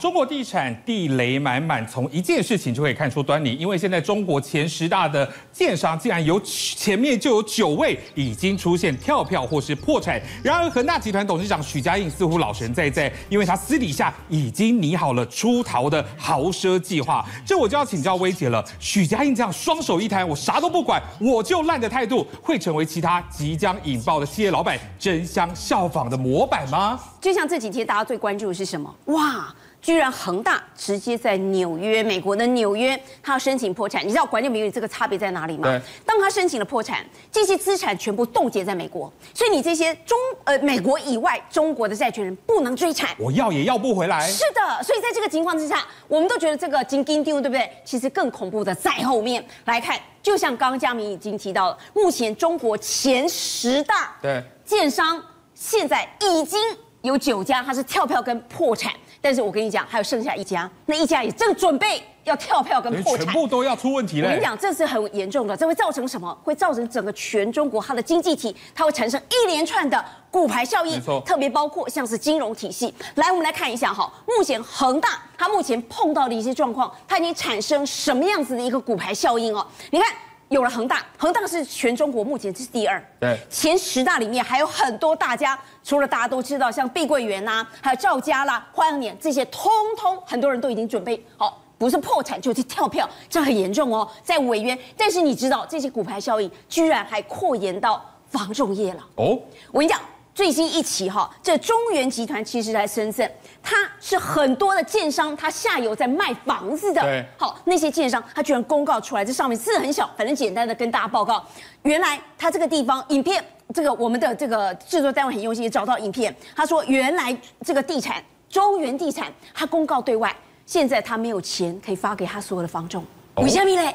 [0.00, 3.56] 中国地产地雷满满，从一件事情就可以看出端倪。
[3.56, 10.22] 因为现在中国前十大的建商，竟然有前面就有九位已经出现跳票或是破产。
[10.40, 17.26] 然而，恒大集团董事长许家印似乎老神在在，因为他私底下已经拟好了出逃的豪奢计划。
[17.44, 18.64] 这我就要请教薇姐了。
[18.78, 27.00] 许家印这样双手一摊，我啥都不管，我就烂的态度，会成为其他即将引爆的企业老板争相效仿的模板吗？
[27.20, 28.94] 就像这几天大家最关注的是什么？
[29.06, 29.52] 哇！
[29.80, 34.04] 居然恒大直接在纽约，美国的纽约，他要申请破产。
[34.04, 35.68] 你知道管理名誉这个差别在哪里吗？
[35.68, 44.28] 对，当他申请了破产，这些资产全部冻结在美国，所以你这些中呃美国以外中国的债权人不能追产，我要也要不回来。
[44.28, 47.70] 是的，所以在这个情况之下，我们都觉得这个金金丢，对不对？
[47.84, 55.22] 其实更恐怖的在后面来看，就像刚刚佳明已经提到了，目前中国前十大对建商
[55.54, 56.60] 现在已经
[57.02, 58.92] 有九家，它是跳票跟破产。
[59.20, 64.28] 但是我跟你讲，还有剩下一家，那一家也正准备要跳票跟破产，全部都要出问题了。
[64.28, 66.32] 我跟你讲，这是很严重的，这会造成什么？
[66.44, 71.00] 会造成整个全中国它的经济体，它会产生一连串的骨牌效应。
[71.24, 72.94] 特别包括像是金融体系。
[73.16, 79.66] 来，我们来看一下哈，目前恒大它目前碰到的一些状况，它已经产生什么样子的一个骨牌效应哦？
[79.90, 80.08] 你看。
[80.48, 94.76] 有了恒大，恒大是全中国目前这是第二，对，前十大里面还有很多大家，除了大家都知道像碧桂园呐，还有赵家啦、花样年这些，通通很多人都已经准备好，不是破产就是跳票，这很严重哦，在违约。
[94.96, 99.38] 但是你知道这些股牌效应居然还扩延到房仲业了哦，
[99.70, 100.00] 我跟你讲。
[100.38, 103.28] 最新一期哈，这中原集团其实在深圳，
[103.60, 107.02] 它是很多的建商，它下游在卖房子的。
[107.02, 111.44] 对，好，那些建商他居然公告出来，这上面字很小，反正简单的跟大家报告，
[111.82, 113.44] 原来他这个地方影片，
[113.74, 120.32] 这个我们的这个制作单位很用心也找到影片，他说原来这个地产中原地产，他公告对外，
[120.64, 123.04] 现在他没有钱可以发给他所有的房仲，
[123.38, 123.92] 为什么嘞？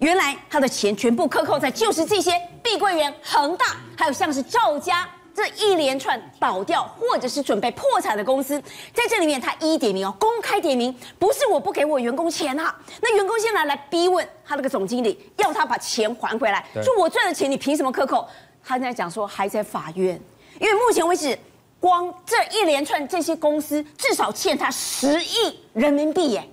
[0.00, 3.64] 原来他的钱全部克扣在就是这些碧桂园、恒大，
[3.96, 5.08] 还有像是赵家。
[5.36, 8.58] 这一连串倒掉或者是准备破产的公司，
[8.94, 18.26] 在这里面他一一点名哦，公开点名，不是我不给我员工钱啊，那员工现在来逼问他那个总经理，要他把钱还回来，说我赚的钱你凭什么克扣？
[18.64, 20.18] 他在讲说还在法院，
[20.58, 21.38] 因为目前为止，
[21.78, 26.48] 光这一连串这些公司至少欠他十亿人民币耶。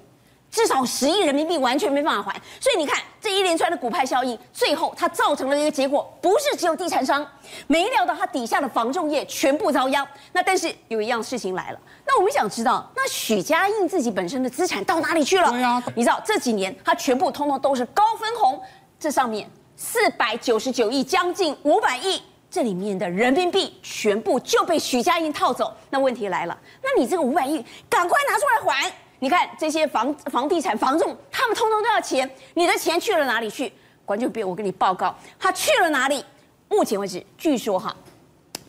[0.53, 7.28] 至少十亿人民币完全没办法还，所以你看这一连串的股派效应，最后它造成了一个结果，不是只有地产商，
[7.66, 10.08] 没料到它底下的房仲业全部遭殃。
[10.31, 15.50] 那但是有一样事情来了，那我们想知道，那许家印自己本身的资产到哪里去了？
[15.50, 18.62] 对呀，你知道这几年他全部通通都是高分红，
[19.00, 22.22] 这上面四百九十九亿，将近五百亿，
[22.52, 25.75] 这里面的人民币全部就被许家印套走。
[25.90, 28.94] 那问题来了，那你这个五百亿赶快拿出来还。
[29.23, 33.72] 你看这些房房地产房仲，他们通通都要钱，你的钱去了哪里去？
[34.03, 36.25] 管就别我跟你报告，他去了哪里？
[36.67, 37.95] 目前为止，据说哈，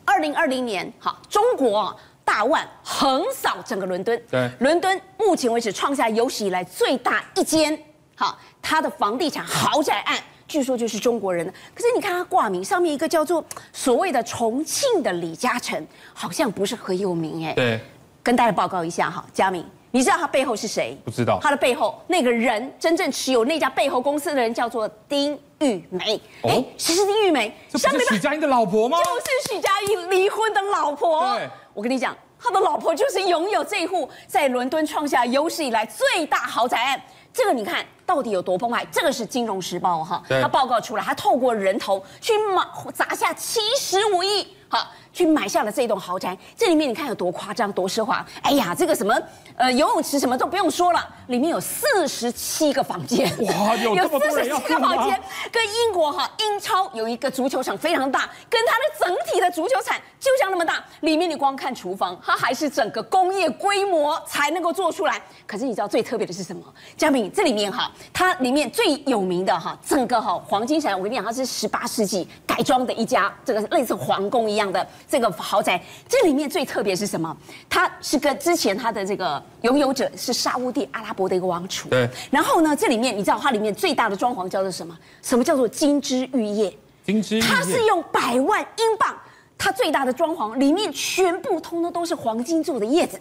[0.05, 1.93] 二零二零年哈，中国
[2.23, 7.77] 大腕横扫整个伦敦，对，伦敦目前为止创下有史以来最大一间
[8.15, 10.17] 哈，他的房地产豪宅案，
[10.47, 11.53] 据说就是中国人的。
[11.73, 13.43] 可是你看他挂名上面一个叫做
[13.73, 17.51] 所谓的重庆的李嘉诚，好像不是很有名哎。
[17.51, 17.81] 对，
[18.23, 19.69] 跟大家报告一下哈，佳明。
[19.95, 20.97] 你知道他背后是谁？
[21.05, 21.39] 不知道。
[21.41, 26.21] 他的背后那个人真正持有那家背后公司的人叫做丁玉梅。
[26.41, 27.55] 哎、哦，谁是丁玉梅？
[27.69, 28.97] 这不是许家印的老婆吗？
[28.97, 31.37] 就是许家印离婚的老婆。
[31.37, 37.01] 对，我跟你讲，他的老婆就是拥有这一户在伦敦创下有史以来最大豪宅案。
[37.31, 38.85] 这个你看到底有多澎湃？
[38.91, 44.87] 这个是《金融时报》哈，他报告出来，他透过人头去买砸下七十五亿，好。
[45.15, 48.25] 去买下了这栋豪宅，这里面你看有多夸张、多奢华？
[48.41, 49.17] 哎呀，这个什么
[49.55, 55.17] 呃游泳池什么都不用说了，里面有四十七个房间，哇，有四十七个房间，
[55.53, 60.83] 跟英国哈英超有一个足球场非常大，跟它的整体的足球场就像那么大。
[60.99, 65.21] 里面你光看厨房，它还是整个工业规模才能够做出来。
[65.47, 66.61] 可是你知道最特别的是什么？
[66.97, 74.85] 嘉明，这里面哈，它里面最有名的哈，整个哈黄金闪，我跟你讲，它是十八世纪改装的一家，这个类似皇宫一样的。
[75.07, 77.35] 这个豪宅，这里面最特别是什么？
[77.69, 81.89] 它是跟之前它的这个拥有者是沙乌地阿拉伯的一个王储。
[81.89, 82.09] 对。
[82.31, 84.97] 然后呢，这里面你知道它里面最大的装潢叫做什么？
[85.21, 86.75] 什么叫做金枝玉叶？
[87.05, 87.45] 金枝玉叶。
[87.45, 89.15] 它是用百万英镑，
[89.57, 93.19] 它最大的装潢里面全部通通都是黄金做的叶子。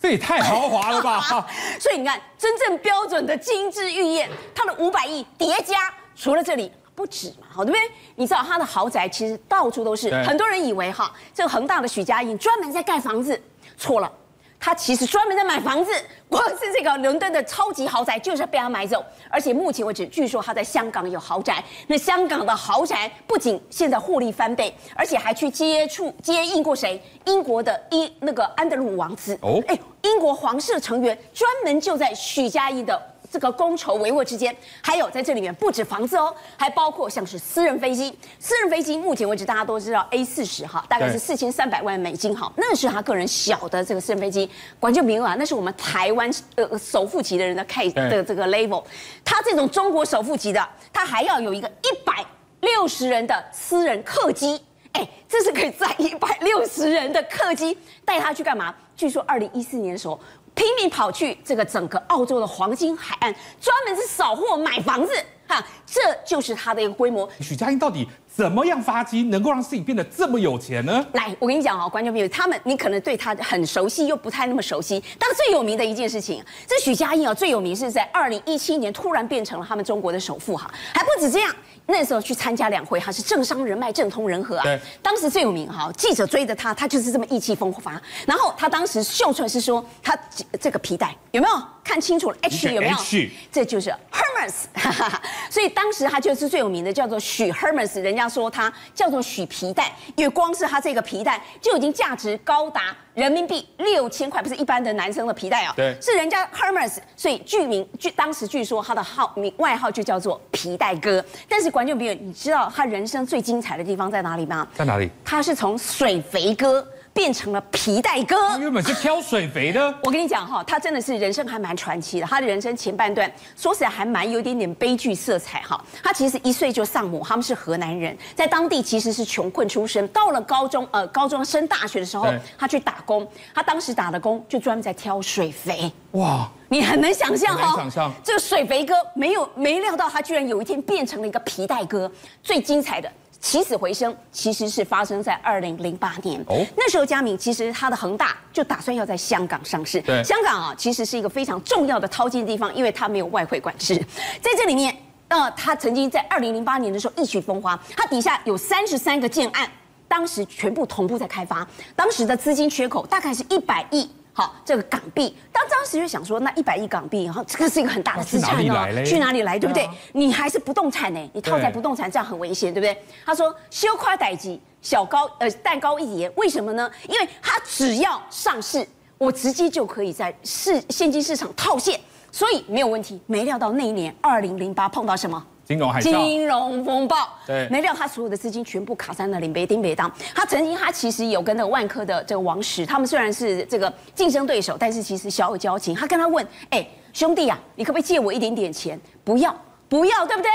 [0.00, 1.20] 这也太豪华了吧！
[1.78, 6.72] 所以你看，真正标准的金枝玉叶，它的五百亿叠加，除了这里。
[6.92, 7.90] 不止嘛，好对不对？
[8.14, 13.40] 你知道他的豪宅其实到处都是，很多人以为哈，这个恒大的许家印专门在盖房子，
[13.78, 14.12] 错了，
[14.60, 15.90] 他其实专门在买房子，
[16.28, 19.02] 光是这个伦敦的超级豪宅就是被他买走。
[19.30, 21.64] 而且目前为止，据说他在香港有豪宅。
[21.86, 27.02] 那香港的豪宅不仅现在获利翻倍，而且还去接触接应过谁？
[27.24, 33.00] 英国的英那个安德鲁王子哦，哎，英国皇室成员专门就在许家印的。
[33.30, 38.12] 这个觥筹帷幄之间，还有在这里面不止房子哦，还包括像是私人飞机。
[38.40, 44.50] 私人飞机目前为止大家都知道 A 四十哈，大概是四千三百万美金哈，那是他个人小的这个私人飞机。
[44.80, 48.82] 管就明啊，那是我们台湾呃首富级的人的 case 的这个 level。
[49.24, 52.26] 他这种中国首富级的，他还要有一个一百
[52.60, 54.60] 六十人的私人客机。
[54.92, 58.74] 哎，这是可以载一百六十人的客机带他去干嘛？
[58.96, 60.18] 据说二零一四年的时候。
[60.60, 65.12] 拼命跑去这个整个澳洲的黄金海岸，专门是扫货买房子，
[65.48, 67.26] 哈，这就是它的一个规模。
[67.40, 71.04] 许家印到底怎么样发迹，能够让自己变得这么有钱呢？
[71.12, 75.02] 来，我跟你讲啊，观众朋友，他们你可能对他很熟悉，又不太那么熟悉。
[75.18, 81.54] 但最有名的一件事情，这许家印啊，最有名是在二零一七年突然变成了他们中国的首富哈，还不止这样。
[81.86, 84.62] 那时候去参加两会，他是政商人脉、政通人和啊。
[84.62, 88.00] 对，当时最有名哈，记者追着他，他就是这么意气风发。
[88.24, 90.16] 然后他当时秀出来是说，他
[90.60, 94.66] 这个皮带有没有看清楚了？H 有没有？H，这就是 Hermes。
[95.50, 98.00] 所以当时他就是最有名的，叫做许 Hermes。
[98.00, 105.72] 人家说他叫做许皮带，因为光是他这个皮带就已经价值高达人民币六千块，不是一般的男生的皮带啊。
[105.74, 106.98] 对，是人家 Hermes。
[107.16, 111.70] 所以据名据当时据说他的号名外号就叫做皮带哥，但是。
[111.70, 114.66] 观众朋友，你知道他人生最精彩的地方在哪里吗？
[114.74, 115.08] 在哪里？
[115.24, 118.36] 他是从水肥哥变成了皮带哥。
[118.48, 119.94] 他原本是挑水肥的。
[120.04, 122.26] 我跟你讲哈，他真的是人生还蛮传奇的。
[122.26, 125.82] 他的人生前半段说起来还蛮有点点悲剧色彩哈。
[126.02, 130.06] 他其实一岁就丧母，他们是河南人，在当地其实是穷困出身。
[130.08, 132.26] 到了高中呃高中升大学的时候，
[132.58, 133.26] 他去打工。
[133.54, 135.92] 他当时打的工就专门在挑水肥。
[136.12, 136.48] 哇。
[136.72, 142.08] 你很能想象哈、哦，这个水肥哥没有没料到他居然有一天变成了一个皮带哥。
[142.44, 143.10] 最精彩的
[143.40, 146.38] 起死回生，其实是发生在二零零八年。
[146.46, 150.00] 哦，那时候佳明其实他的恒大就打算要在香港上市。
[150.02, 153.96] 对，香港啊其实是一个非常重要的淘金的地方，因为它没有外汇管制。
[154.42, 154.94] 在这里面，
[155.28, 159.68] 呃，他曾经在二零零八年的时候一曲风华，他底下有三十三个建案，
[160.06, 161.66] 当时全部同步在开发，
[161.96, 164.08] 当时的资金缺口大概是一百亿。
[164.32, 169.84] 好，这个港币，当当时就想说，那一百亿港币，然后这个是一个很大的资产哦，去哪里来，对不对？
[169.84, 173.04] 啊、你还是不动产呢，你套在不动产这样很危险，对不对？
[173.26, 176.90] 他说，小夸代级，小高呃蛋糕一碟，为什么呢？
[177.08, 178.86] 因为他只要上市，
[179.18, 182.00] 我直接就可以在市现金市场套现，
[182.30, 183.20] 所以没有问题。
[183.26, 185.44] 没料到那一年二零零八碰到什么？
[185.70, 190.10] 金融海啸，金融风暴，对，没料他所有的资金全部卡在那里，没丁没当。
[190.34, 195.94] 他曾经，他其实有跟那个万科的这个王石，他们虽然是这个竞争对手，但是其实小有交情。
[195.94, 199.00] 他跟他问，哎，兄弟呀、啊，你可不可以借我一点点钱？
[199.22, 199.54] 不要，
[199.88, 200.50] 不要，对不对？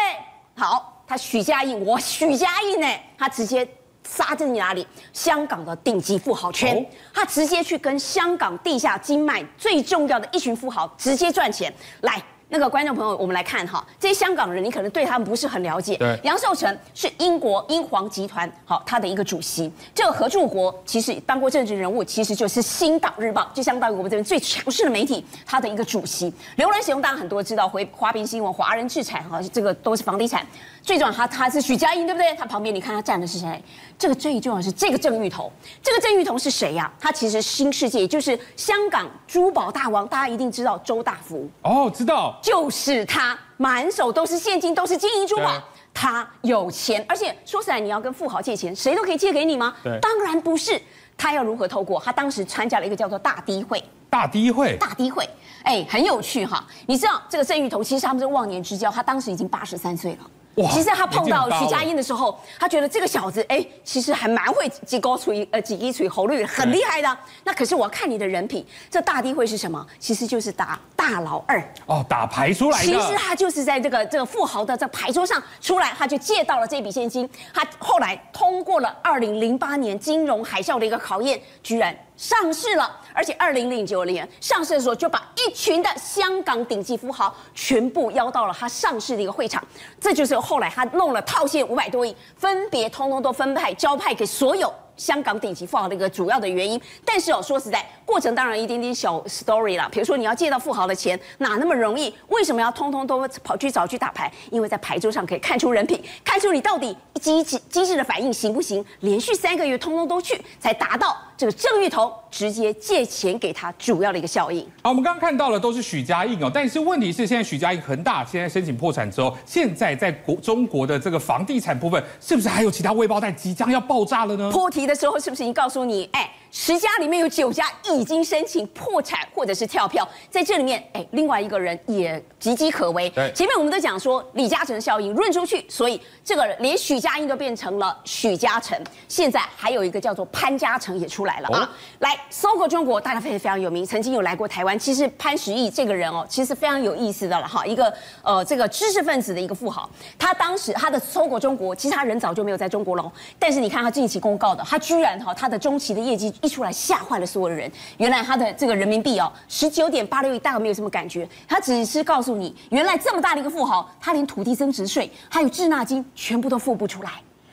[0.54, 3.66] 好，他许家印，我许家印呢，他直接
[4.06, 4.86] 杀进哪里？
[5.14, 12.22] 香港的顶级富豪圈，哦、他直接去跟香港地下经脉最重要的一群富豪直接赚钱来。
[12.47, 15.97] 那个观众朋友，我们来看哈，这些香港人你可能对他们不是很了解。
[15.97, 19.71] 对，杨受成是英国英皇集团好他的一个主席。
[19.94, 26.31] 这个何柱国其实当过政治人物，其实就是《星岛日报》，就相当于我们这边最强势的媒体，他的一个主席。
[26.57, 30.45] 刘銮雄大家很多知道，回华彬新闻、华人置产哈，这个都是房地产。
[30.83, 32.35] 最重要，他他是许家印，对不对？
[32.35, 33.61] 他旁边你看他站的是谁？
[33.97, 35.52] 这个最重要是这个郑裕彤。
[35.81, 36.94] 这个郑裕彤是谁呀、啊？
[36.99, 45.59] 他其实新世界就是香港珠宝大王，大家一定知道周大福哦，知道，就是他，满手都是现金，都是金银珠宝。
[45.92, 49.73] 他有钱，而且说实在，你要跟富豪借钱，谁都可以借给你吗？
[49.83, 50.80] 对，当然不是。
[51.18, 51.99] 他要如何透过？
[51.99, 53.83] 他当时参加了一个叫做大低会。
[54.11, 55.28] 大低会，大低会，
[55.64, 56.64] 哎，很有趣哈。
[56.85, 60.19] 你知道这个郑裕彤，其实他们是忘年之交，他当时已经八十三岁了。
[60.64, 67.09] 哇其实他碰到徐家印的时候，他觉得这个小子哎，其实还蛮会几高锤呃几滴锤喉率很厉害的。
[67.09, 69.85] 对那可是我要看你的人品，这大低会是什么？
[69.99, 72.85] 其实就是打大老二哦，打牌出来的。
[72.85, 77.30] 其实他就是在这个这个富豪的这牌桌上出来，他就借到了这笔现金。
[77.54, 81.95] 他后来通过了二零零八年金融海啸的一个考验，居然。
[82.18, 89.62] 上市了，而且二零零九年上市的时候，就把一群的香港顶级富豪全部邀到了他上市的一个会场。
[90.00, 96.80] 这就是后来他弄了套现五百多亿，分别通通都分派交派给所有香港顶级富豪的一个主要的原因。
[97.04, 102.14] 但是哦，说实在，过程当然一点点小 story 啦，比如说你要借到富豪的钱哪那么容易？
[102.30, 104.31] 为什么要通通都跑去找去打牌？
[104.52, 108.83] 因为在牌桌上可以看出人品，看出你到底机智机智的反应行不行？
[109.02, 114.61] 连续三个月通通都去，才达到这个郑裕彤直接借钱给他主要的一个效应。
[114.83, 124.52] 好，我们刚刚看到的都是许家印哦，但是问题是现在许家印恒大现在申请破产之后，现在在国中国的这个房地产部分，是不是还有其他未爆弹即将要爆炸了呢？
[124.52, 126.31] 破题的时候是不是已经告诉你，哎？
[126.57, 133.09] 十家里面有九家已经申请破产或者是跳票，在这里面，哎，另外一个人也岌岌可危。
[133.09, 138.81] 对，前面我们都讲说李嘉诚效应润出去，所以这个连许家印都变成了许嘉诚。
[139.09, 141.69] 现在还有一个叫做潘嘉诚也出来了啊！
[142.00, 144.80] 来，搜狗中国大家非常非常有名，曾经有来过台湾。
[144.80, 147.94] 其实潘石屹这个人哦，其实非常有意思的了哈，一个
[148.24, 149.90] 呃这个知识分子的一个富豪。
[150.18, 156.33] 他当时他的搜狗中国，其实他人早就没有在中国了，但是你看他近期公告的，他居然哈他的中期的业绩。
[156.45, 161.28] 一出来吓坏了所有的人，原来他的这个人民币哦，十九点八六亿，大概没有什么感觉。
[161.47, 167.11] 他只是告诉你，原来这么大的一个富豪，他连土地增值税还有滞纳金全部都付不出来，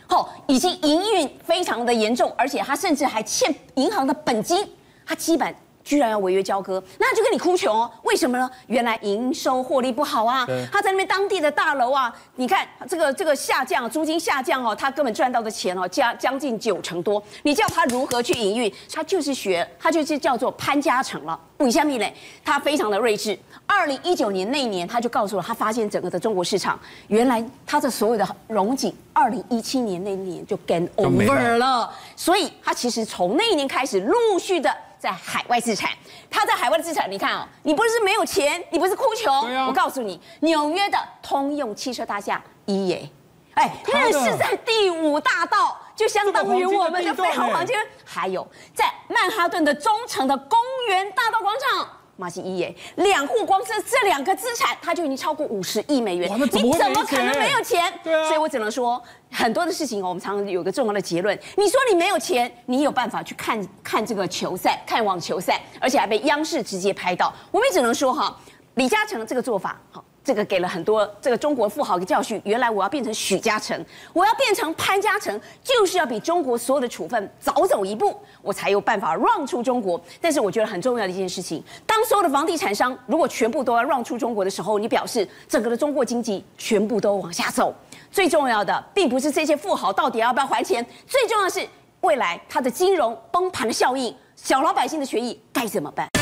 [0.08, 4.68] 哦，已经营运非常的严重，而且他甚至还欠银行的本金，
[5.06, 5.54] 他基本。
[5.84, 7.90] 居然要违约交割，那就跟你哭穷哦？
[8.04, 8.50] 为什么呢？
[8.66, 17.22] 原来营收获利不好啊，他在那边当地的大楼啊，你看这个这个下降，租金下降哦，他根本赚到的钱哦，将将近九成多。
[17.42, 18.72] 你叫他如何去营运？
[18.92, 21.38] 他就是学，他就是叫做潘嘉诚了。
[21.56, 22.12] 不下面嘞，
[22.44, 23.38] 他非常的睿智。
[23.66, 31.88] 二零一九年那一年，他就告诉了，他发现整个的中国市场，原来他的所有的融景，二零一七年那一年就 game over 了。
[32.16, 34.72] 所以他其实从那一年开始，陆续的。
[35.02, 35.90] 在海外资产，
[36.30, 43.11] 他在海外的资产，你看哦，你不是没有钱，你不是哭穷，啊、我告诉你，纽约的通用汽车大厦一耶，
[43.54, 47.75] 哎，那是在第五大道，就相当于我们的飞鸿黄金。
[48.04, 50.56] 还有在曼哈顿的中城的公
[50.87, 51.88] 园大道广场。
[52.16, 56.31] 马西一耶，两户光是这两个资产，它就已经超过五十亿美元。
[56.35, 57.92] 你怎么可能没有钱？
[58.04, 61.37] 对啊，所以我只能说很多的事情，我们常常有个重要的结论。
[61.57, 67.33] 你说你没有钱，你有办法去看看这个球赛，看网球赛，而且还被央视直接拍到。
[67.50, 68.38] 我们也只能说哈，
[68.75, 70.04] 李嘉诚这个做法好。
[70.25, 72.41] 这个给了很多这个中国富豪一个教训。
[72.45, 80.00] 原来我要变成许嘉诚，我要变成潘嘉诚，就是要比中国所有的处分早走一步，我才有办法让出中国。
[80.21, 87.75] 但是我觉得很重要的一件事情，当所有的房地产商如果全部都要让出中国的时候，你表示整个的中国经济全部都往下走。
[88.11, 91.67] 最重要的并不是这些富豪到底要不要还钱，最重要的是
[92.02, 96.22] 未来它的金融崩盘的效应，小老百姓的权益该怎么办？